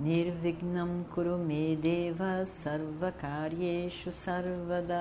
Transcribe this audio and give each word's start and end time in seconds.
Nirvignam 0.00 1.04
Kurume 1.14 1.76
Deva 1.76 2.46
Sarvakaryeshu 2.46 4.10
Sarvada 4.10 4.96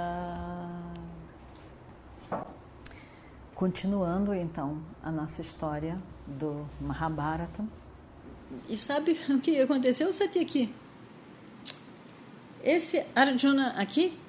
Continuando 3.56 4.34
então 4.34 4.82
a 5.02 5.10
nossa 5.10 5.42
história 5.42 5.98
do 6.28 6.68
Mahabharata. 6.82 7.66
E 8.68 8.76
sabe 8.76 9.18
o 9.32 9.40
que 9.40 9.62
aconteceu, 9.62 10.12
Sati, 10.12 10.40
aqui? 10.40 10.76
Esse 12.62 13.06
Arjuna 13.16 13.70
aqui 13.78 14.20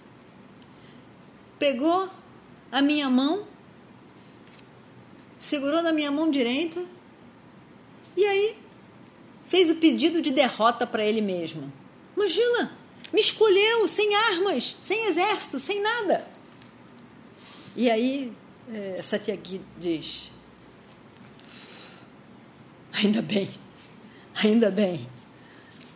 pegou 1.59 2.09
a 2.71 2.81
minha 2.81 3.11
mão, 3.11 3.45
segurou 5.37 5.83
na 5.83 5.93
minha 5.93 6.13
mão 6.13 6.31
direita 6.31 6.81
e 8.17 8.25
aí 8.25 8.70
fez 9.51 9.69
o 9.69 9.75
pedido 9.75 10.23
de 10.23 10.31
derrota 10.31 10.87
para 10.87 11.05
ele 11.05 11.21
mesmo. 11.21 11.71
Imagina, 12.17 12.73
me 13.13 13.21
escolheu 13.21 13.87
sem 13.89 14.15
armas, 14.15 14.77
sem 14.81 15.07
exército, 15.07 15.59
sem 15.59 15.83
nada. 15.83 16.27
E 17.77 17.91
aí 17.91 18.33
é, 18.73 19.03
Satyaki 19.03 19.61
diz: 19.77 20.31
ainda 22.93 23.21
bem, 23.21 23.51
ainda 24.41 24.71
bem, 24.71 25.09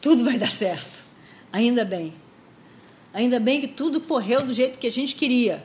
tudo 0.02 0.25
vai 0.25 0.36
dar 0.36 0.50
certo, 0.50 1.05
ainda 1.52 1.84
bem. 1.84 2.12
Ainda 3.12 3.38
bem 3.38 3.60
que 3.60 3.69
tudo 3.69 4.00
correu 4.00 4.44
do 4.44 4.52
jeito 4.52 4.77
que 4.77 4.88
a 4.88 4.91
gente 4.91 5.14
queria. 5.14 5.64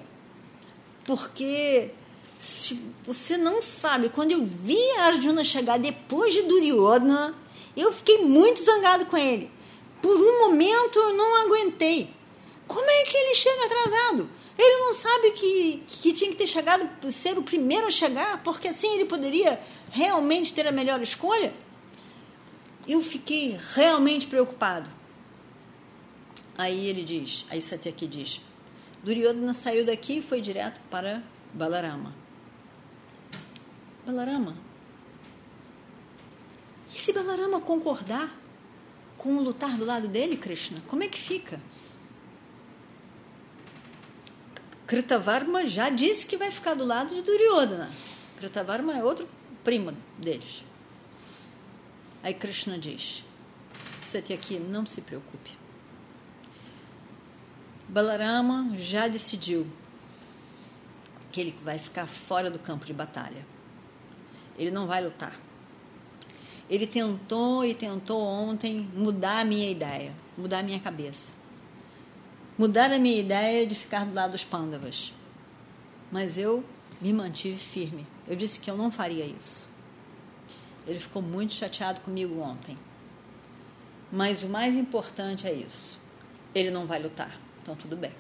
Porque 1.04 1.90
se 2.38 2.80
você 3.04 3.36
não 3.36 3.60
sabe, 3.60 4.10
quando 4.10 4.32
eu 4.32 4.46
vi 4.46 4.78
a 5.00 5.08
Arjuna 5.08 5.44
chegar 5.44 5.80
depois 5.80 6.32
de 6.32 6.44
Duryodhana, 6.44 7.34
eu 7.80 7.92
fiquei 7.92 8.24
muito 8.24 8.62
zangado 8.62 9.06
com 9.06 9.18
ele. 9.18 9.52
Por 10.02 10.16
um 10.16 10.40
momento 10.40 10.98
eu 10.98 11.14
não 11.14 11.44
aguentei. 11.44 12.10
Como 12.68 12.90
é 12.90 13.04
que 13.04 13.18
ele 13.18 13.36
chega 13.36 13.66
atrasado? 13.66 14.30
Ele 14.58 14.78
não 14.78 14.94
sabe 14.94 15.32
que, 15.32 15.84
que 15.88 16.14
tinha 16.14 16.30
que 16.30 16.36
ter 16.36 16.48
chegado, 16.48 17.12
ser 17.12 17.38
o 17.38 17.44
primeiro 17.44 17.88
a 17.88 17.92
chegar, 17.92 18.44
porque 18.44 18.68
assim 18.68 18.94
ele 18.94 19.06
poderia 19.06 19.60
realmente 19.90 20.54
ter 20.54 20.68
a 20.68 20.72
melhor 20.72 21.02
escolha? 21.02 21.54
Eu 22.88 23.02
fiquei 23.02 23.58
realmente 23.74 24.28
preocupado. 24.28 24.90
Aí 26.58 26.88
ele 26.88 27.04
diz, 27.04 27.46
aí 27.50 27.62
Satyaki 27.62 28.06
diz, 28.06 28.42
Duryodhana 29.02 29.54
saiu 29.54 29.86
daqui 29.86 30.18
e 30.18 30.22
foi 30.22 30.42
direto 30.42 30.82
para 30.90 31.24
Balarama. 31.54 32.14
Balarama, 34.06 34.58
e 36.90 36.98
se 36.98 37.14
Balarama 37.14 37.62
concordar 37.62 38.36
com 39.18 39.38
lutar 39.40 39.78
do 39.78 39.86
lado 39.86 40.08
dele, 40.08 40.38
Krishna, 40.38 40.82
como 40.88 41.04
é 41.04 41.08
que 41.08 41.20
fica? 41.20 41.62
Kritavarma 44.88 45.68
já 45.68 45.90
disse 45.90 46.26
que 46.26 46.36
vai 46.36 46.50
ficar 46.50 46.74
do 46.74 46.84
lado 46.84 47.14
de 47.14 47.22
Duryodhana. 47.22 47.90
Kritavarma 48.38 48.98
é 48.98 49.04
outro 49.04 49.30
primo 49.64 49.96
deles. 50.18 50.64
Aí 52.24 52.34
Krishna 52.34 52.78
diz: 52.78 53.24
Satyaki, 54.02 54.58
não 54.58 54.86
se 54.86 55.02
preocupe. 55.02 55.56
Balarama 57.88 58.76
já 58.78 59.08
decidiu 59.08 59.68
que 61.32 61.40
ele 61.42 61.58
vai 61.64 61.78
ficar 61.78 62.08
fora 62.08 62.50
do 62.50 62.58
campo 62.58 62.86
de 62.86 62.94
batalha. 62.94 63.46
Ele 64.58 64.72
não 64.72 64.88
vai 64.88 65.04
lutar. 65.04 65.40
Ele 66.70 66.86
tentou 66.86 67.66
e 67.66 67.74
tentou 67.74 68.22
ontem 68.22 68.88
mudar 68.94 69.40
a 69.40 69.46
minha 69.46 69.70
ideia, 69.70 70.14
mudar 70.38 70.60
a 70.60 70.64
minha 70.64 70.80
cabeça. 70.80 71.34
Mudar 72.58 72.92
a 72.92 73.00
minha 73.00 73.20
ideia 73.20 73.66
de 73.66 73.74
ficar 73.74 74.06
do 74.06 74.14
lado 74.14 74.32
dos 74.32 74.44
pândavas. 74.44 75.14
Mas 76.12 76.38
eu 76.38 76.64
me 77.02 77.12
mantive 77.12 77.58
firme. 77.58 78.06
Eu 78.28 78.36
disse 78.36 78.60
que 78.60 78.70
eu 78.70 78.78
não 78.78 78.92
faria 78.92 79.26
isso. 79.26 79.68
Ele 80.86 81.00
ficou 81.00 81.22
muito 81.22 81.54
chateado 81.54 82.02
comigo 82.02 82.40
ontem. 82.40 82.78
Mas 84.12 84.44
o 84.44 84.48
mais 84.48 84.76
importante 84.76 85.48
é 85.48 85.54
isso. 85.54 86.00
Ele 86.54 86.70
não 86.70 86.86
vai 86.86 87.02
lutar. 87.02 87.40
Então 87.62 87.76
tudo 87.76 87.96
bem. 87.96 88.12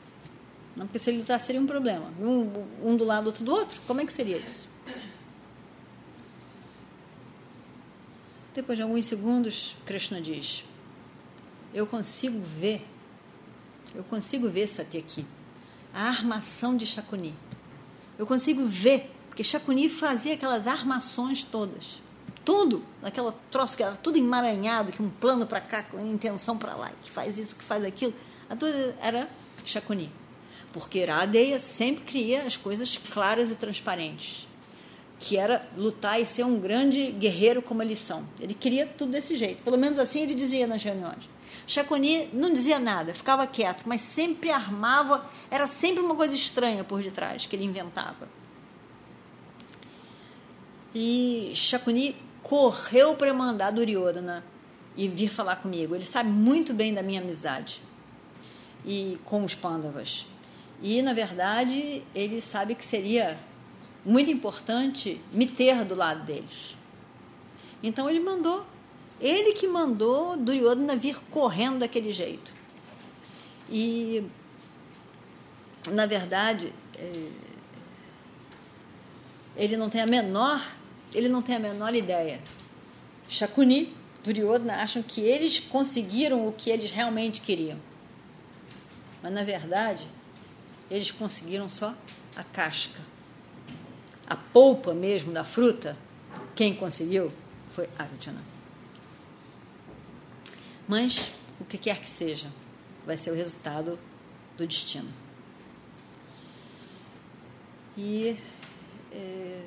Não, 0.76 0.86
porque 0.86 1.00
se 1.00 1.10
ele 1.10 1.20
lutar 1.20 1.40
seria 1.40 1.60
um 1.60 1.68
problema. 1.68 2.12
Um, 2.20 2.66
um 2.84 2.96
do 2.96 3.04
lado, 3.04 3.28
outro 3.28 3.44
do 3.44 3.52
outro. 3.52 3.80
Como 3.86 4.02
é 4.02 4.06
que 4.06 4.14
seria 4.14 4.38
isso? 4.38 4.68
Depois 8.54 8.78
de 8.78 8.84
alguns 8.84 9.06
segundos, 9.06 9.76
Krishna 9.86 10.20
diz: 10.20 10.66
Eu 11.74 11.86
consigo 11.86 12.42
ver, 12.42 12.86
eu 13.94 14.04
consigo 14.04 14.50
ver, 14.50 14.68
Satyaki, 14.68 15.26
a 15.94 16.08
armação 16.08 16.76
de 16.76 16.86
Shakuni. 16.86 17.36
Eu 18.18 18.26
consigo 18.26 18.66
ver, 18.66 19.12
porque 19.30 19.44
Shakuni 19.44 19.88
fazia 19.88 20.34
aquelas 20.34 20.66
armações 20.68 21.44
todas. 21.44 22.02
Tudo, 22.44 22.84
aquela 23.04 23.36
troço 23.52 23.78
que 23.78 23.84
era 23.84 23.96
tudo 23.96 24.18
emaranhado, 24.18 24.92
que 24.92 25.02
um 25.02 25.10
plano 25.10 25.46
para 25.46 25.62
cá, 25.62 25.84
com 25.84 26.04
intenção 26.08 26.58
para 26.58 26.74
lá, 26.74 26.92
que 27.04 27.12
faz 27.12 27.38
isso, 27.38 27.56
que 27.56 27.64
faz 27.64 27.86
aquilo. 27.86 28.14
A 28.50 28.56
tudo 28.56 28.74
era 29.00 29.30
Shakuni. 29.64 30.12
Porque 30.74 31.00
Iradeya 31.00 31.60
sempre 31.60 32.04
cria 32.04 32.44
as 32.44 32.58
coisas 32.58 32.98
claras 32.98 33.52
e 33.52 33.56
transparentes 33.56 34.49
que 35.20 35.38
era 35.38 35.68
lutar 35.78 36.20
e 36.20 36.26
ser 36.26 36.46
um 36.46 36.58
grande 36.58 37.12
guerreiro 37.12 37.62
como 37.62 37.84
eles 37.84 38.00
são. 38.00 38.26
Ele 38.40 38.54
queria 38.54 38.88
tudo 38.88 39.12
desse 39.12 39.36
jeito. 39.36 39.62
Pelo 39.62 39.78
menos 39.78 40.00
assim 40.00 40.22
ele 40.22 40.34
dizia 40.34 40.66
nas 40.66 40.82
reuniões. 40.82 41.30
Chaconi 41.68 42.30
não 42.34 42.52
dizia 42.52 42.80
nada, 42.80 43.14
ficava 43.14 43.46
quieto, 43.46 43.84
mas 43.86 44.02
sempre 44.02 44.50
armava, 44.50 45.30
era 45.52 45.68
sempre 45.68 46.02
uma 46.02 46.16
coisa 46.16 46.34
estranha 46.34 46.84
por 46.84 47.04
detrás 47.04 47.46
que 47.46 47.56
ele 47.56 47.66
inventava. 47.66 48.28
E 50.96 51.52
Chaconi 51.54 52.16
correu 52.42 53.14
para 53.14 53.34
mandar 53.34 53.72
Duryodhana 53.72 54.44
e 54.96 55.08
vir 55.08 55.30
falar 55.30 55.58
comigo. 55.58 55.94
Ele 55.94 56.06
sabe 56.06 56.30
muito 56.30 56.74
bem 56.74 56.94
da 56.94 57.04
minha 57.04 57.22
amizade 57.22 57.82
e 58.86 59.20
com 59.26 59.44
os 59.44 59.54
Pandavas. 59.54 60.26
E 60.82 61.02
na 61.02 61.14
verdade, 61.14 62.04
ele 62.16 62.40
sabe 62.42 62.74
que 62.74 62.86
seria 62.86 63.38
muito 64.06 64.32
importante 64.32 65.22
me 65.32 65.46
ter 65.46 65.84
do 65.86 65.96
lado 65.96 66.24
deles. 66.24 66.76
Então 67.82 68.10
ele 68.10 68.20
mandou, 68.20 68.66
ele 69.20 69.54
que 69.54 69.68
mandou 69.68 70.38
Duryodhana 70.38 70.96
vir 70.96 71.20
correndo 71.30 71.80
daquele 71.80 72.12
jeito. 72.12 72.54
E, 73.70 74.24
na 75.92 76.06
verdade, 76.06 76.74
é, 76.98 77.30
ele 79.56 79.78
não 79.78 79.90
tem 79.90 80.02
a 80.02 80.08
menor, 80.08 80.66
ele 81.14 81.30
não 81.30 81.42
tem 81.42 81.56
a 81.56 81.60
menor 81.60 81.94
ideia. 81.94 82.42
Shakuni, 83.28 83.96
Duryodhana 84.24 84.82
acham 84.82 85.04
que 85.04 85.22
eles 85.22 85.60
conseguiram 85.60 86.48
o 86.48 86.52
que 86.52 86.70
eles 86.70 86.92
realmente 86.92 87.42
queriam. 87.42 87.78
Mas 89.22 89.32
na 89.32 89.44
verdade, 89.44 90.08
eles 90.90 91.12
conseguiram 91.12 91.70
só 91.70 91.94
a 92.36 92.44
casca 92.44 93.00
a 94.30 94.36
polpa 94.36 94.94
mesmo 94.94 95.34
da 95.34 95.44
fruta, 95.44 95.98
quem 96.56 96.76
conseguiu 96.76 97.32
foi 97.74 97.90
Arjuna. 97.98 98.44
Mas 100.88 101.32
o 101.60 101.66
que 101.66 101.78
quer 101.78 102.00
que 102.00 102.08
seja, 102.08 102.48
vai 103.06 103.18
ser 103.18 103.32
o 103.32 103.36
resultado 103.36 103.98
do 104.56 104.68
destino. 104.68 105.10
E 107.98 108.38
é, 109.12 109.66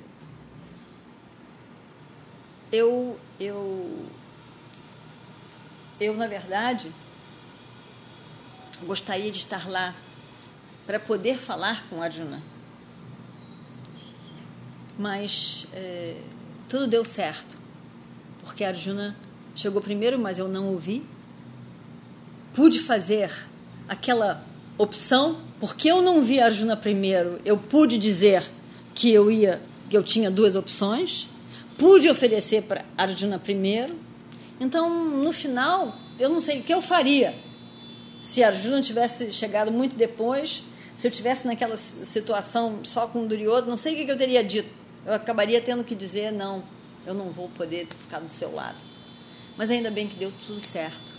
eu, 2.71 3.19
eu, 3.41 4.07
eu, 6.01 6.15
na 6.15 6.27
verdade, 6.27 6.93
gostaria 8.85 9.31
de 9.31 9.39
estar 9.39 9.69
lá 9.69 9.95
para 10.87 10.99
poder 11.01 11.37
falar 11.37 11.87
com 11.89 12.01
Arjuna 12.01 12.52
mas 14.99 15.67
é, 15.73 16.17
tudo 16.69 16.87
deu 16.87 17.05
certo, 17.05 17.57
porque 18.43 18.65
Arjuna 18.65 19.17
chegou 19.55 19.81
primeiro, 19.81 20.19
mas 20.19 20.39
eu 20.39 20.49
não 20.49 20.69
ouvi. 20.69 21.05
pude 22.55 22.81
fazer 22.81 23.31
aquela 23.89 24.45
opção, 24.77 25.39
porque 25.59 25.91
eu 25.91 26.03
não 26.03 26.23
vi 26.23 26.41
Arjuna 26.41 26.77
primeiro, 26.77 27.41
eu 27.45 27.57
pude 27.57 27.99
dizer 27.99 28.45
que 28.95 29.13
eu 29.13 29.31
ia, 29.31 29.63
que 29.89 29.97
eu 29.97 30.03
tinha 30.03 30.31
duas 30.31 30.55
opções, 30.55 31.29
pude 31.79 32.09
oferecer 32.09 32.63
para 32.63 32.85
Arjuna 32.97 33.39
primeiro. 33.39 33.95
Então, 34.61 35.19
no 35.19 35.33
final, 35.33 35.97
eu 36.19 36.29
não 36.29 36.41
sei 36.41 36.61
o 36.61 36.63
que 36.63 36.73
eu 36.73 36.83
faria 36.83 37.35
se 38.23 38.43
Arjuna 38.43 38.81
tivesse 38.81 39.33
chegado 39.33 39.73
muito 39.73 39.97
depois, 39.97 40.63
se 40.97 41.09
eu 41.09 41.11
tivesse 41.11 41.45
naquela 41.45 41.77
situação 41.77 42.79
só 42.85 43.09
com 43.09 43.27
Duryodhana, 43.27 43.67
não 43.67 43.77
sei 43.77 43.95
o 44.01 44.07
que 44.07 44.11
eu 44.11 44.17
teria 44.17 44.45
dito. 44.45 44.82
Eu 45.05 45.15
acabaria 45.15 45.61
tendo 45.61 45.83
que 45.83 45.95
dizer 45.95 46.33
não, 46.33 46.63
eu 47.05 47.15
não 47.15 47.31
vou 47.31 47.49
poder 47.49 47.87
ficar 47.87 48.21
do 48.21 48.33
seu 48.33 48.55
lado. 48.55 48.79
Mas 49.57 49.71
ainda 49.71 49.91
bem 49.91 50.09
que 50.09 50.15
deu 50.15 50.33
tudo 50.47 50.61
certo. 50.61 51.13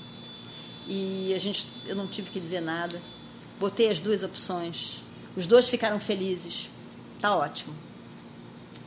E 0.87 1.33
a 1.33 1.39
gente, 1.39 1.67
eu 1.85 1.95
não 1.95 2.07
tive 2.07 2.29
que 2.29 2.39
dizer 2.39 2.61
nada. 2.61 3.01
Botei 3.59 3.89
as 3.89 3.99
duas 3.99 4.23
opções. 4.23 5.01
Os 5.35 5.47
dois 5.47 5.69
ficaram 5.69 5.99
felizes. 5.99 6.69
Tá 7.19 7.35
ótimo. 7.35 7.73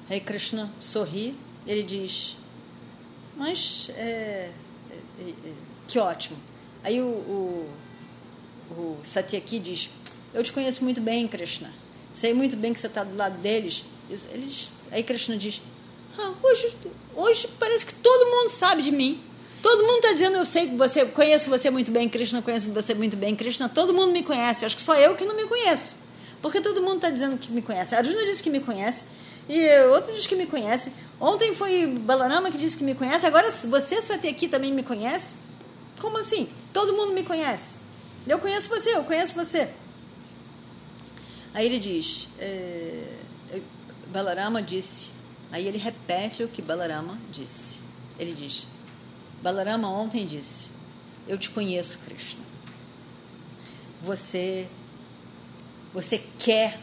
Aí 0.09 0.21
Krishna 0.21 0.71
sorri. 0.81 1.35
Ele 1.67 1.83
diz: 1.83 2.37
Mas 3.37 3.91
é, 3.97 4.53
é, 5.21 5.23
é, 5.23 5.53
que 5.89 5.99
ótimo. 5.99 6.37
Aí 6.83 7.01
o, 7.01 7.07
o, 7.07 7.71
o 8.71 9.01
Satyaki 9.03 9.59
diz: 9.59 9.91
Eu 10.35 10.43
te 10.43 10.53
conheço 10.53 10.85
muito 10.85 11.01
bem, 11.01 11.27
Krishna. 11.27 11.73
Sei 12.13 12.33
muito 12.33 12.57
bem 12.57 12.73
que 12.73 12.81
você 12.81 12.87
está 12.87 13.05
do 13.05 13.17
lado 13.17 13.39
deles. 13.39 13.85
Eles, 14.09 14.71
aí 14.91 15.03
Krishna 15.03 15.37
diz: 15.37 15.63
ah, 16.19 16.33
hoje, 16.43 16.77
hoje 17.15 17.49
parece 17.59 17.87
que 17.87 17.95
todo 17.95 18.31
mundo 18.31 18.49
sabe 18.49 18.83
de 18.83 18.93
mim. 18.93 19.21
Todo 19.63 19.83
mundo 19.83 19.97
está 19.97 20.13
dizendo, 20.13 20.37
eu 20.37 20.47
sei 20.47 20.69
que 20.69 20.77
você, 20.77 21.05
conheço 21.07 21.51
você 21.51 21.71
muito 21.71 21.91
bem, 21.91 22.09
Krishna, 22.09 22.41
conheço 22.41 22.71
você 22.71 22.95
muito 22.95 23.17
bem, 23.17 23.35
Krishna. 23.35 23.69
Todo 23.69 23.93
mundo 23.93 24.13
me 24.13 24.23
conhece. 24.23 24.65
Acho 24.65 24.77
que 24.77 24.83
só 24.83 24.95
eu 24.95 25.17
que 25.17 25.25
não 25.25 25.35
me 25.35 25.45
conheço. 25.47 25.97
Porque 26.41 26.61
todo 26.61 26.81
mundo 26.81 26.97
está 26.97 27.11
dizendo 27.11 27.37
que 27.37 27.51
me 27.51 27.63
conhece. 27.63 27.95
Arjuna 27.95 28.25
disse 28.25 28.43
que 28.43 28.51
me 28.51 28.61
conhece. 28.61 29.05
E 29.49 29.69
outro 29.89 30.13
diz 30.15 30.27
que 30.27 30.37
me 30.37 30.47
conhece. 30.47 30.93
Ontem 31.21 31.55
foi 31.55 31.87
Balarama 31.87 32.51
que 32.51 32.59
disse 32.59 32.77
que 32.77 32.85
me 32.85 32.95
conhece. 32.95 33.27
Agora 33.27 33.51
você, 33.51 33.97
aqui 34.29 34.47
também 34.47 34.73
me 34.73 34.83
conhece? 34.83 35.35
Como 36.01 36.19
assim? 36.19 36.49
Todo 36.73 36.93
mundo 36.93 37.13
me 37.13 37.23
conhece. 37.23 37.77
Eu 38.27 38.39
conheço 38.39 38.69
você, 38.69 38.95
eu 38.95 39.05
conheço 39.05 39.35
você. 39.35 39.69
Aí 41.55 41.65
ele 41.67 41.79
diz, 41.79 42.29
é, 42.39 43.03
Balarama 44.17 44.63
disse, 44.63 45.11
aí 45.53 45.69
ele 45.69 45.77
repete 45.77 46.43
o 46.43 46.49
que 46.49 46.63
Balarama 46.63 47.19
disse. 47.31 47.79
Ele 48.19 48.33
diz, 48.33 48.67
Balarama 49.43 49.91
ontem 49.91 50.27
disse: 50.27 50.71
Eu 51.29 51.37
te 51.37 51.51
conheço, 51.51 51.99
Krishna. 51.99 52.41
Você, 54.03 54.67
você 55.93 56.25
quer 56.39 56.81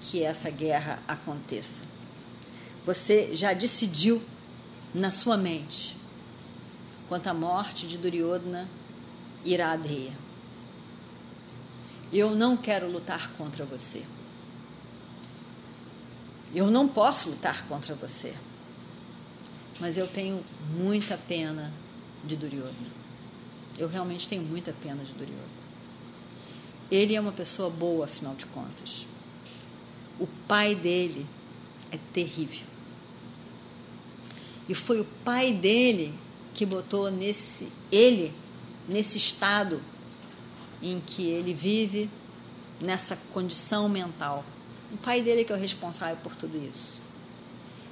que 0.00 0.22
essa 0.22 0.50
guerra 0.50 1.02
aconteça. 1.08 1.82
Você 2.86 3.34
já 3.34 3.52
decidiu 3.52 4.22
na 4.94 5.10
sua 5.10 5.36
mente 5.36 5.96
quanto 7.08 7.26
à 7.26 7.34
morte 7.34 7.88
de 7.88 7.98
Duryodhana 7.98 8.68
Iradeya. 9.44 10.12
Eu 12.12 12.36
não 12.36 12.56
quero 12.56 12.88
lutar 12.88 13.32
contra 13.32 13.64
você. 13.64 14.04
Eu 16.54 16.70
não 16.70 16.88
posso 16.88 17.30
lutar 17.30 17.66
contra 17.66 17.94
você. 17.94 18.34
Mas 19.80 19.96
eu 19.96 20.06
tenho 20.06 20.42
muita 20.76 21.16
pena 21.16 21.72
de 22.24 22.36
Duryodhana. 22.36 22.98
Eu 23.78 23.88
realmente 23.88 24.26
tenho 24.26 24.42
muita 24.42 24.72
pena 24.72 25.04
de 25.04 25.12
Duryodhana. 25.12 25.58
Ele 26.90 27.14
é 27.14 27.20
uma 27.20 27.32
pessoa 27.32 27.70
boa, 27.70 28.06
afinal 28.06 28.34
de 28.34 28.46
contas. 28.46 29.06
O 30.18 30.26
pai 30.48 30.74
dele 30.74 31.26
é 31.92 31.98
terrível. 32.12 32.66
E 34.68 34.74
foi 34.74 35.00
o 35.00 35.04
pai 35.24 35.52
dele 35.52 36.12
que 36.54 36.66
botou 36.66 37.10
nesse 37.10 37.68
ele 37.92 38.34
nesse 38.88 39.18
estado 39.18 39.80
em 40.82 41.00
que 41.00 41.28
ele 41.28 41.52
vive, 41.52 42.08
nessa 42.80 43.16
condição 43.34 43.88
mental. 43.88 44.44
O 44.92 44.96
pai 44.96 45.22
dele 45.22 45.44
que 45.44 45.52
é 45.52 45.56
o 45.56 45.58
responsável 45.58 46.16
por 46.22 46.34
tudo 46.34 46.56
isso. 46.56 47.00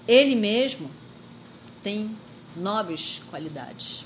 Ele 0.06 0.34
mesmo 0.34 0.90
tem 1.82 2.16
nobres 2.56 3.20
qualidades. 3.31 4.04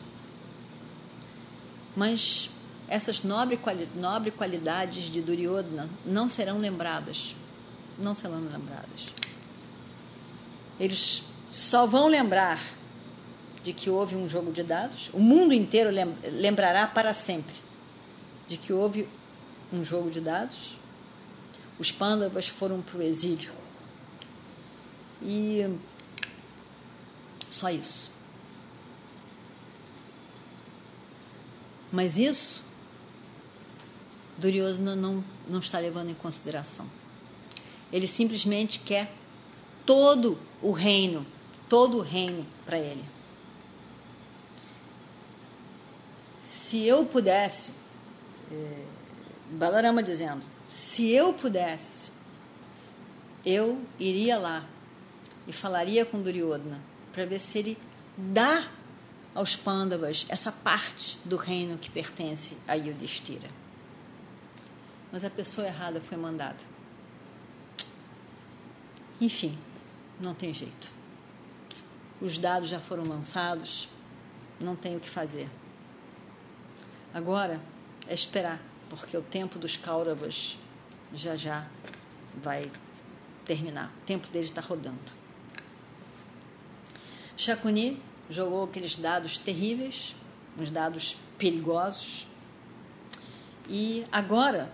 Mas 1.95 2.51
essas 2.89 3.23
nobre, 3.23 3.59
nobre 3.95 4.31
qualidades 4.31 5.05
de 5.05 5.21
Duryodhana 5.21 5.89
não 6.05 6.29
serão 6.29 6.59
lembradas. 6.59 7.37
Não 7.99 8.15
serão 8.15 8.41
lembradas. 8.41 9.07
Eles 10.79 11.23
só 11.53 11.87
vão 11.87 12.09
lembrar 12.09 12.61
de 13.63 13.73
que 13.73 13.91
houve 13.91 14.17
um 14.17 14.29
jogo 14.29 14.51
de 14.51 14.63
dados. 14.63 15.11
O 15.13 15.21
mundo 15.21 15.53
inteiro 15.53 15.91
lembrará 16.33 16.87
para 16.87 17.13
sempre 17.13 17.55
de 18.47 18.57
que 18.57 18.73
houve 18.73 19.07
um 19.73 19.85
jogo 19.85 20.11
de 20.11 20.21
dados. 20.21 20.80
Os 21.81 21.91
pândavas 21.91 22.47
foram 22.47 22.81
para 22.81 22.99
o 22.99 23.03
exílio. 23.03 23.51
E 25.23 25.67
só 27.49 27.71
isso. 27.71 28.11
Mas 31.91 32.17
isso 32.17 32.63
Duryodhana 34.41 34.97
não, 34.97 35.23
não 35.49 35.59
está 35.59 35.79
levando 35.79 36.11
em 36.11 36.15
consideração. 36.15 36.87
Ele 37.93 38.07
simplesmente 38.07 38.79
quer 38.79 39.13
todo 39.85 40.39
o 40.63 40.73
reino, 40.73 41.27
todo 41.69 41.99
o 41.99 42.01
reino 42.01 42.47
para 42.65 42.79
ele. 42.79 43.05
Se 46.43 46.85
eu 46.87 47.05
pudesse, 47.05 47.73
é, 48.51 48.85
Balarama 49.53 50.03
dizendo, 50.03 50.43
se 50.71 51.11
eu 51.11 51.35
pudesse, 51.35 52.13
eu 53.45 53.83
iria 53.99 54.39
lá 54.39 54.65
e 55.49 55.53
falaria 55.53 56.07
com 56.07 56.23
Duryodhana 56.23 56.81
para 57.13 57.27
ver 57.27 57.41
se 57.41 57.59
ele 57.59 57.79
dá 58.17 58.71
aos 59.35 59.57
Pandavas 59.57 60.27
essa 60.29 60.53
parte 60.53 61.19
do 61.25 61.37
reino 61.37 61.77
que 61.77 61.91
pertence 61.91 62.57
a 62.69 62.75
Yudhishthira. 62.75 63.49
Mas 65.11 65.25
a 65.25 65.31
pessoa 65.31 65.67
errada 65.67 66.01
foi 66.01 66.17
mandada. 66.17 66.63
Enfim, 69.21 69.59
não 70.21 70.35
tem 70.35 70.53
jeito. 70.53 70.89
Os 72.21 72.39
dados 72.39 72.69
já 72.69 72.79
foram 72.79 73.03
lançados, 73.03 73.89
não 74.61 74.77
tem 74.77 74.97
o 74.97 75.01
que 75.01 75.11
fazer. 75.11 75.51
Agora 77.13 77.61
é 78.07 78.15
esperar, 78.15 78.63
porque 78.89 79.17
o 79.17 79.23
tempo 79.23 79.59
dos 79.59 79.77
Kauravas 79.77 80.57
já 81.15 81.37
já 81.37 81.67
vai 82.43 82.71
terminar. 83.45 83.93
O 84.03 84.07
tempo 84.07 84.29
deles 84.29 84.49
está 84.49 84.61
rodando. 84.61 85.21
Shakuni 87.37 88.01
jogou 88.29 88.65
aqueles 88.65 88.97
dados 88.97 89.39
terríveis, 89.39 90.15
uns 90.59 90.71
dados 90.71 91.17
perigosos. 91.39 92.27
E 93.69 94.07
agora, 94.13 94.71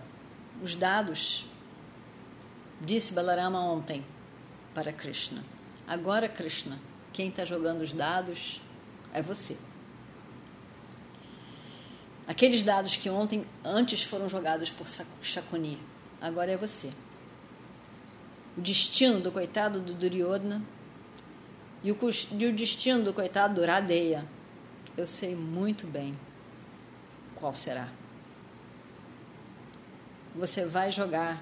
os 0.61 0.75
dados, 0.75 1.45
disse 2.81 3.13
Balarama 3.13 3.59
ontem 3.59 4.05
para 4.73 4.91
Krishna. 4.91 5.43
Agora, 5.87 6.27
Krishna, 6.27 6.79
quem 7.13 7.29
está 7.29 7.45
jogando 7.45 7.81
os 7.81 7.93
dados 7.93 8.61
é 9.13 9.21
você. 9.21 9.57
Aqueles 12.27 12.61
dados 12.61 12.97
que 12.97 13.09
ontem, 13.09 13.45
antes 13.63 14.03
foram 14.03 14.27
jogados 14.29 14.69
por 14.69 14.85
Shakuni, 15.21 15.79
agora 16.21 16.51
é 16.51 16.57
você. 16.57 16.91
O 18.57 18.61
destino 18.61 19.19
do 19.19 19.31
coitado 19.31 19.79
do 19.79 19.93
Duryodhana 19.93 20.61
e 21.83 21.91
o, 21.91 21.97
e 22.31 22.45
o 22.45 22.53
destino 22.53 23.03
do 23.03 23.13
coitado 23.13 23.55
do 23.55 23.65
Radeia, 23.65 24.25
eu 24.95 25.05
sei 25.05 25.35
muito 25.35 25.85
bem 25.85 26.13
qual 27.35 27.53
será. 27.53 27.87
Você 30.35 30.65
vai 30.65 30.91
jogar 30.91 31.41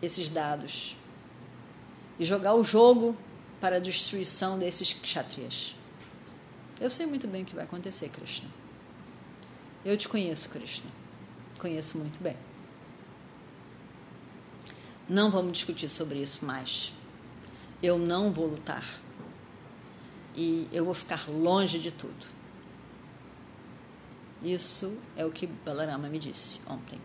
esses 0.00 0.28
dados 0.28 0.96
e 2.18 2.24
jogar 2.24 2.54
o 2.54 2.64
jogo 2.64 3.16
para 3.60 3.76
a 3.76 3.80
destruição 3.80 4.58
desses 4.58 4.92
kshatriyas. 4.92 5.74
Eu 6.80 6.88
sei 6.88 7.06
muito 7.06 7.26
bem 7.26 7.42
o 7.42 7.44
que 7.44 7.54
vai 7.54 7.64
acontecer, 7.64 8.08
Krishna. 8.08 8.48
Eu 9.84 9.96
te 9.96 10.08
conheço, 10.08 10.48
Krishna. 10.48 10.90
Conheço 11.58 11.98
muito 11.98 12.22
bem. 12.22 12.36
Não 15.08 15.30
vamos 15.30 15.52
discutir 15.52 15.88
sobre 15.88 16.20
isso 16.20 16.44
mais. 16.44 16.92
Eu 17.82 17.98
não 17.98 18.30
vou 18.30 18.46
lutar 18.46 18.84
e 20.36 20.68
eu 20.70 20.84
vou 20.84 20.92
ficar 20.92 21.28
longe 21.30 21.78
de 21.78 21.90
tudo. 21.90 22.26
Isso 24.42 24.96
é 25.16 25.24
o 25.24 25.30
que 25.30 25.46
Balarama 25.46 26.08
me 26.08 26.18
disse 26.18 26.60
ontem. 26.68 27.00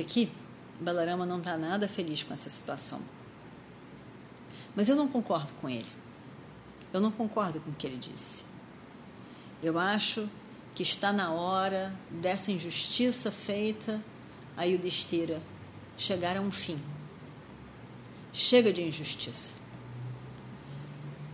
aqui, 0.00 0.32
Balarama 0.80 1.24
não 1.24 1.38
está 1.38 1.56
nada 1.56 1.86
feliz 1.86 2.24
com 2.24 2.34
essa 2.34 2.50
situação. 2.50 3.00
Mas 4.74 4.88
eu 4.88 4.96
não 4.96 5.06
concordo 5.06 5.52
com 5.54 5.68
ele. 5.68 5.90
Eu 6.92 7.00
não 7.00 7.12
concordo 7.12 7.60
com 7.60 7.70
o 7.70 7.74
que 7.74 7.86
ele 7.86 7.96
disse. 7.96 8.44
Eu 9.62 9.78
acho 9.78 10.28
que 10.74 10.82
está 10.82 11.12
na 11.12 11.30
hora 11.30 11.94
dessa 12.10 12.50
injustiça 12.50 13.30
feita 13.30 14.02
a 14.56 14.64
Yudhishthira 14.64 15.42
chegar 15.96 16.36
a 16.36 16.40
um 16.40 16.50
fim. 16.50 16.76
Chega 18.32 18.72
de 18.72 18.82
injustiça. 18.82 19.54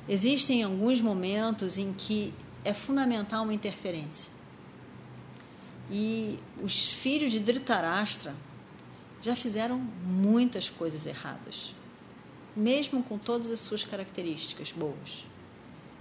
Existem 0.09 0.63
alguns 0.63 1.01
momentos 1.01 1.79
em 1.79 1.93
que 1.93 2.33
é 2.65 2.73
fundamental 2.73 3.45
uma 3.45 3.55
interferência. 3.55 4.31
E 5.91 6.39
os 6.63 6.93
filhos 6.95 7.31
de 7.31 7.41
Dhritarashtra 7.41 8.35
já 9.23 9.35
fizeram 9.35 9.79
muitas 10.05 10.69
coisas 10.69 11.07
erradas, 11.07 11.75
mesmo 12.55 13.03
com 13.03 13.19
todas 13.19 13.51
as 13.51 13.61
suas 13.61 13.85
características 13.85 14.73
boas. 14.73 15.25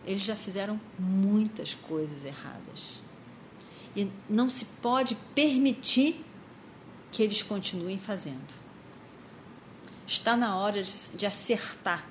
Eles 0.05 0.21
já 0.21 0.35
fizeram 0.35 0.79
muitas 0.97 1.73
coisas 1.73 2.25
erradas. 2.25 2.99
E 3.95 4.09
não 4.29 4.49
se 4.49 4.65
pode 4.81 5.15
permitir 5.33 6.23
que 7.15 7.23
eles 7.23 7.41
continuem 7.41 7.97
fazendo. 7.97 8.53
Está 10.05 10.35
na 10.35 10.57
hora 10.57 10.83
de 10.83 11.25
acertar 11.25 12.05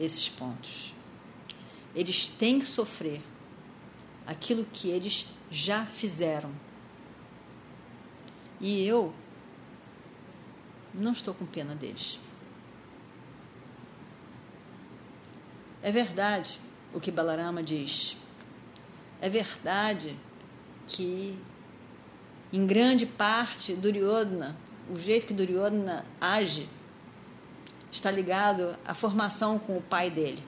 esses 0.00 0.28
pontos. 0.28 0.92
Eles 1.94 2.28
têm 2.28 2.58
que 2.58 2.66
sofrer 2.66 3.22
aquilo 4.26 4.66
que 4.72 4.88
eles 4.88 5.28
já 5.48 5.86
fizeram. 5.86 6.50
E 8.60 8.84
eu 8.84 9.14
não 10.92 11.12
estou 11.12 11.32
com 11.32 11.46
pena 11.46 11.76
deles. 11.76 12.18
É 15.80 15.92
verdade 15.92 16.58
o 16.92 16.98
que 16.98 17.12
Balarama 17.12 17.62
diz. 17.62 18.16
É 19.20 19.28
verdade 19.28 20.18
que, 20.88 21.38
em 22.56 22.66
grande 22.66 23.04
parte, 23.04 23.74
Duryodhana, 23.74 24.56
o 24.90 24.98
jeito 24.98 25.26
que 25.26 25.34
Duryodhana 25.34 26.06
age, 26.18 26.66
está 27.92 28.10
ligado 28.10 28.74
à 28.82 28.94
formação 28.94 29.58
com 29.58 29.76
o 29.76 29.82
pai 29.82 30.10
dele 30.10 30.42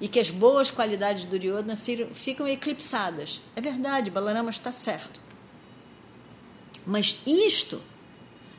e 0.00 0.06
que 0.06 0.20
as 0.20 0.30
boas 0.30 0.70
qualidades 0.70 1.26
do 1.26 1.30
Duryodhana 1.30 1.76
ficam 2.12 2.46
eclipsadas. 2.46 3.42
É 3.56 3.60
verdade, 3.60 4.08
Balarama 4.08 4.50
está 4.50 4.70
certo. 4.70 5.20
Mas 6.86 7.18
isto 7.26 7.82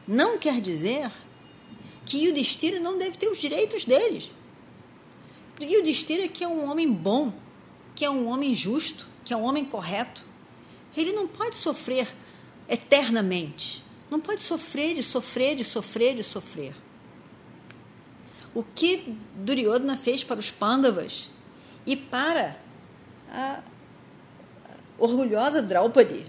não 0.06 0.38
quer 0.38 0.60
dizer 0.60 1.10
que 2.06 2.26
Yudhishthira 2.26 2.82
não 2.82 2.98
deve 2.98 3.16
ter 3.16 3.30
os 3.30 3.40
direitos 3.40 3.86
deles. 3.86 4.30
Yudhishthira 5.62 6.28
que 6.28 6.44
é 6.44 6.48
um 6.50 6.70
homem 6.70 6.92
bom, 6.92 7.34
que 7.96 8.04
é 8.04 8.10
um 8.10 8.28
homem 8.28 8.54
justo, 8.54 9.08
que 9.24 9.34
é 9.34 9.38
um 9.38 9.44
homem 9.44 9.64
correto. 9.64 10.33
Ele 10.96 11.12
não 11.12 11.28
pode 11.28 11.56
sofrer 11.56 12.08
eternamente. 12.68 13.84
Não 14.10 14.20
pode 14.20 14.42
sofrer 14.42 14.98
e 14.98 15.04
sofrer 15.04 15.60
e 15.60 15.64
sofrer 15.64 16.18
e 16.20 16.24
sofrer. 16.24 16.76
O 18.54 18.64
que 18.64 19.18
Duryodhana 19.36 19.98
fez 19.98 20.24
para 20.24 20.40
os 20.40 20.52
Pandavas 20.52 21.32
e 21.86 21.96
para 21.98 22.56
a 23.32 23.64
orgulhosa 24.98 25.62
Draupadi 25.62 26.26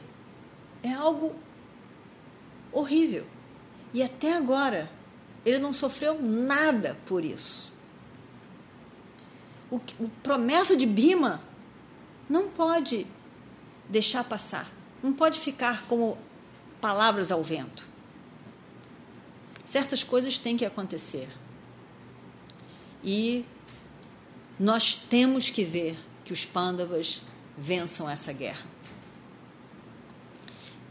é 0.82 0.92
algo 0.92 1.34
horrível. 2.72 3.26
E 3.92 4.02
até 4.02 4.32
agora 4.32 4.90
ele 5.44 5.58
não 5.58 5.72
sofreu 5.72 6.20
nada 6.20 6.96
por 7.06 7.24
isso. 7.24 7.72
O, 9.70 9.76
o 10.00 10.08
promessa 10.22 10.76
de 10.76 10.86
Bima 10.86 11.42
não 12.28 12.48
pode 12.48 13.06
deixar 13.88 14.24
passar, 14.24 14.70
não 15.02 15.12
pode 15.12 15.38
ficar 15.38 15.86
como 15.86 16.18
palavras 16.80 17.30
ao 17.30 17.42
vento. 17.42 17.86
Certas 19.64 20.04
coisas 20.04 20.38
têm 20.38 20.56
que 20.56 20.64
acontecer. 20.64 21.28
E 23.02 23.44
nós 24.58 24.94
temos 24.94 25.50
que 25.50 25.64
ver 25.64 25.96
que 26.24 26.32
os 26.32 26.44
Pandavas 26.44 27.22
vençam 27.56 28.08
essa 28.08 28.32
guerra. 28.32 28.64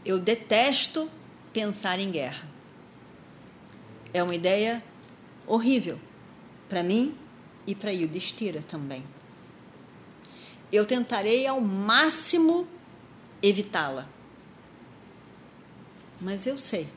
Eu 0.04 0.18
detesto 0.18 1.10
pensar 1.52 1.98
em 1.98 2.10
guerra. 2.10 2.46
É 4.12 4.22
uma 4.22 4.34
ideia 4.34 4.82
horrível 5.46 5.98
para 6.68 6.82
mim 6.82 7.16
e 7.66 7.74
para 7.74 7.90
Yudhishthira 7.90 8.62
também. 8.68 9.04
Eu 10.70 10.84
tentarei 10.84 11.46
ao 11.46 11.60
máximo 11.60 12.66
evitá-la. 13.48 14.08
Mas 16.18 16.46
eu 16.46 16.56
sei, 16.56 16.88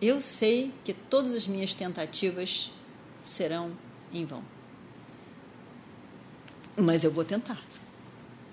eu 0.00 0.18
sei 0.20 0.72
que 0.82 0.94
todas 0.94 1.34
as 1.34 1.46
minhas 1.46 1.74
tentativas 1.74 2.70
serão 3.22 3.76
em 4.10 4.24
vão. 4.24 4.42
Mas 6.76 7.04
eu 7.04 7.10
vou 7.10 7.24
tentar. 7.24 7.60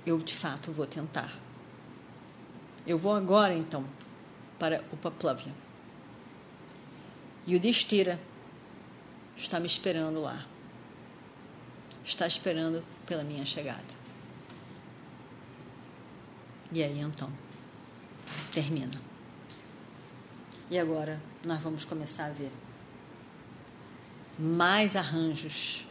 Eu, 0.06 0.18
de 0.18 0.34
fato, 0.34 0.72
vou 0.72 0.86
tentar. 0.86 1.32
Eu 2.86 2.98
vou 2.98 3.16
agora, 3.16 3.54
então, 3.54 3.86
para 4.60 4.84
o 4.92 4.98
Paplavia. 4.98 5.54
E 7.48 7.56
o 7.56 7.60
Destira 7.60 8.20
está 9.38 9.60
me 9.60 9.68
esperando 9.68 10.20
lá. 10.20 10.46
Está 12.04 12.28
esperando 12.28 12.84
pela 13.06 13.24
minha 13.24 13.46
chegada. 13.46 14.01
E 16.72 16.82
aí 16.82 17.00
então, 17.00 17.30
termina. 18.52 19.02
E 20.70 20.80
agora 20.80 21.22
nós 21.44 21.62
vamos 21.62 21.84
começar 21.84 22.28
a 22.28 22.30
ver 22.30 22.52
mais 24.40 24.96
arranjos 24.96 25.86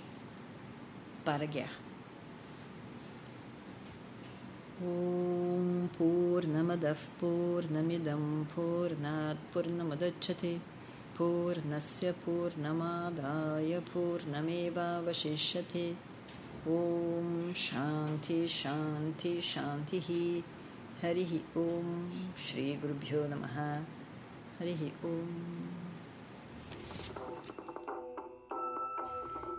para 1.25 1.45
a 1.45 1.47
guerra. 1.47 1.91
Om 4.83 5.89
Purnamadav 5.99 6.99
Purnamidam 7.21 8.47
Purnat 8.55 9.37
Purnamadachati 9.53 10.59
Purnasya 11.15 12.15
Purnamadaya 12.25 13.83
Purnameva 13.83 15.03
Vashishyati 15.05 15.95
Om 16.67 17.53
Shanti 17.55 18.49
Shanti 18.49 19.43
Shanti 19.43 20.43
हरिः 21.04 21.34
ॐ 21.62 21.89
श्रीगुरुभ्यो 22.48 23.25
नमः 23.34 23.58
हरिः 24.60 24.86
ॐ 25.12 25.25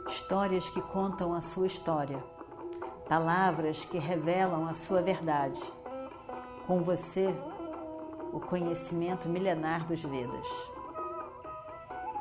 Histórias 0.09 0.69
que 0.71 0.81
contam 0.95 1.35
a 1.35 1.41
sua 1.41 1.67
história. 1.67 2.21
palavras 3.09 3.85
que 3.85 3.99
revelam 3.99 4.67
a 4.67 4.75
sua 4.75 5.01
verdade. 5.01 5.61
Com 6.67 6.83
você, 6.83 7.33
o 8.33 8.41
conhecimento 8.41 9.29
milenar 9.29 9.87
dos 9.87 10.01
Vedas. 10.01 10.47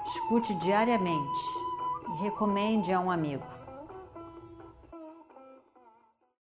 Escute 0.07 0.53
diariamente 0.55 1.41
e 2.09 2.23
recomende 2.23 2.93
a 2.93 2.99
um 2.99 3.09
amigo. 3.09 3.43